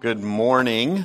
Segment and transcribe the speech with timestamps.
[0.00, 1.04] Good morning.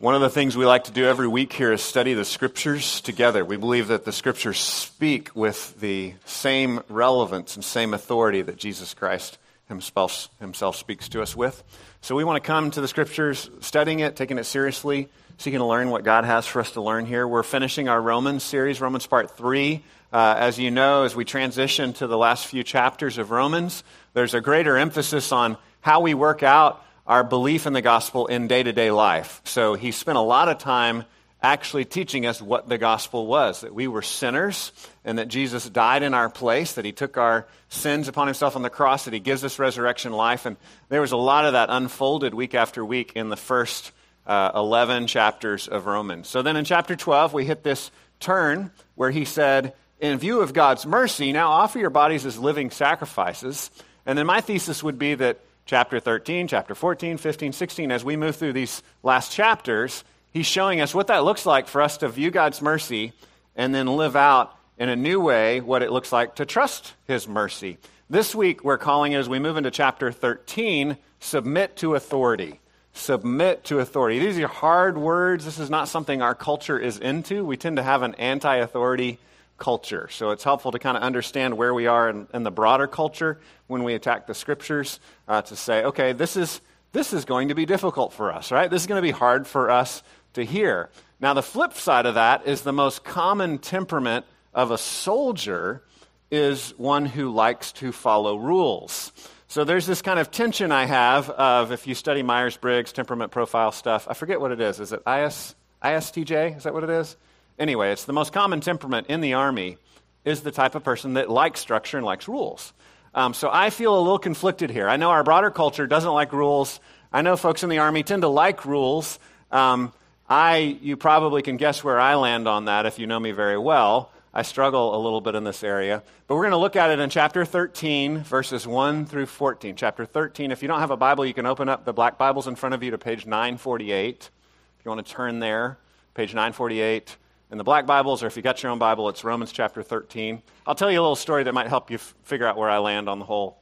[0.00, 3.00] One of the things we like to do every week here is study the scriptures
[3.00, 3.44] together.
[3.44, 8.94] We believe that the scriptures speak with the same relevance and same authority that Jesus
[8.94, 9.38] Christ
[9.68, 11.62] himself, himself speaks to us with.
[12.00, 15.08] So we want to come to the scriptures, studying it, taking it seriously,
[15.38, 17.28] seeking to learn what God has for us to learn here.
[17.28, 19.84] We're finishing our Romans series, Romans part 3.
[20.12, 23.84] Uh, as you know, as we transition to the last few chapters of Romans,
[24.14, 28.46] there's a greater emphasis on how we work out our belief in the gospel in
[28.46, 29.40] day to day life.
[29.42, 31.04] So he spent a lot of time
[31.42, 34.70] actually teaching us what the gospel was that we were sinners
[35.04, 38.62] and that Jesus died in our place, that he took our sins upon himself on
[38.62, 40.46] the cross, that he gives us resurrection life.
[40.46, 40.56] And
[40.88, 43.90] there was a lot of that unfolded week after week in the first
[44.24, 46.28] uh, 11 chapters of Romans.
[46.28, 50.52] So then in chapter 12, we hit this turn where he said, In view of
[50.52, 53.72] God's mercy, now offer your bodies as living sacrifices.
[54.06, 58.16] And then my thesis would be that chapter 13, chapter 14, 15, 16, as we
[58.16, 60.02] move through these last chapters,
[60.32, 63.12] he's showing us what that looks like for us to view God's mercy
[63.54, 67.28] and then live out in a new way what it looks like to trust his
[67.28, 67.78] mercy.
[68.08, 72.58] This week, we're calling it, as we move into chapter 13, submit to authority.
[72.92, 74.18] Submit to authority.
[74.18, 75.44] These are hard words.
[75.44, 77.44] This is not something our culture is into.
[77.44, 79.20] We tend to have an anti authority
[79.60, 80.08] culture.
[80.10, 83.38] So it's helpful to kind of understand where we are in, in the broader culture
[83.68, 87.54] when we attack the scriptures uh, to say, okay, this is, this is going to
[87.54, 88.68] be difficult for us, right?
[88.68, 90.90] This is going to be hard for us to hear.
[91.20, 95.84] Now, the flip side of that is the most common temperament of a soldier
[96.30, 99.12] is one who likes to follow rules.
[99.48, 103.32] So there's this kind of tension I have of if you study Myers Briggs temperament
[103.32, 104.80] profile stuff, I forget what it is.
[104.80, 106.56] Is it IS, ISTJ?
[106.56, 107.16] Is that what it is?
[107.60, 109.76] Anyway, it's the most common temperament in the Army
[110.24, 112.72] is the type of person that likes structure and likes rules.
[113.14, 114.88] Um, so I feel a little conflicted here.
[114.88, 116.80] I know our broader culture doesn't like rules.
[117.12, 119.18] I know folks in the Army tend to like rules.
[119.50, 119.92] Um,
[120.26, 123.58] I, you probably can guess where I land on that if you know me very
[123.58, 124.10] well.
[124.32, 126.02] I struggle a little bit in this area.
[126.28, 129.76] But we're going to look at it in chapter 13, verses 1 through 14.
[129.76, 132.46] Chapter 13, if you don't have a Bible, you can open up the black Bibles
[132.46, 134.30] in front of you to page 948.
[134.78, 135.76] If you want to turn there,
[136.14, 137.16] page 948
[137.50, 140.40] in the black Bibles, or if you got your own Bible, it's Romans chapter 13.
[140.66, 142.78] I'll tell you a little story that might help you f- figure out where I
[142.78, 143.60] land on the whole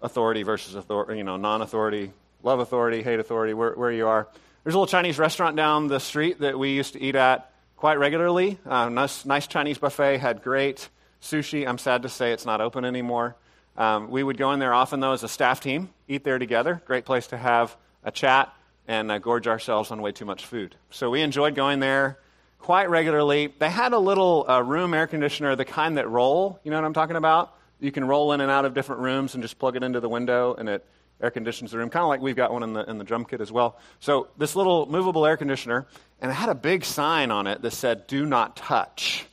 [0.00, 2.12] authority versus authority, you know, non-authority,
[2.42, 4.28] love authority, hate authority, where, where you are.
[4.64, 7.98] There's a little Chinese restaurant down the street that we used to eat at quite
[7.98, 8.58] regularly.
[8.64, 10.88] Uh, nice, nice Chinese buffet, had great
[11.20, 11.68] sushi.
[11.68, 13.36] I'm sad to say it's not open anymore.
[13.76, 16.80] Um, we would go in there often, though, as a staff team, eat there together.
[16.86, 18.52] Great place to have a chat
[18.86, 20.76] and uh, gorge ourselves on way too much food.
[20.90, 22.18] So we enjoyed going there
[22.58, 23.52] quite regularly.
[23.58, 26.60] They had a little uh, room air conditioner, the kind that roll.
[26.64, 27.54] You know what I'm talking about?
[27.80, 30.08] You can roll in and out of different rooms and just plug it into the
[30.08, 30.84] window, and it
[31.20, 33.24] air conditions the room, kind of like we've got one in the, in the drum
[33.24, 33.78] kit as well.
[34.00, 35.86] So, this little movable air conditioner,
[36.20, 39.26] and it had a big sign on it that said, Do not touch.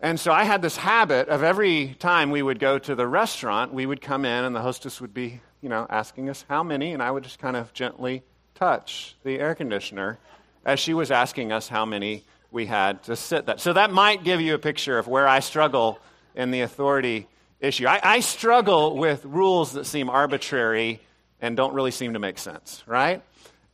[0.00, 3.74] And so I had this habit of every time we would go to the restaurant,
[3.74, 6.92] we would come in and the hostess would be, you know, asking us how many,
[6.92, 8.22] and I would just kind of gently
[8.54, 10.18] touch the air conditioner
[10.64, 13.60] as she was asking us how many we had to sit that.
[13.60, 15.98] So that might give you a picture of where I struggle
[16.34, 17.26] in the authority
[17.60, 17.86] issue.
[17.86, 21.00] I, I struggle with rules that seem arbitrary
[21.40, 23.22] and don't really seem to make sense, right?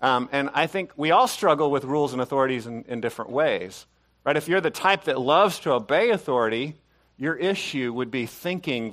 [0.01, 3.87] Um, and I think we all struggle with rules and authorities in, in different ways,
[4.25, 4.37] right?
[4.37, 6.77] If you're the type that loves to obey authority,
[7.17, 8.93] your issue would be thinking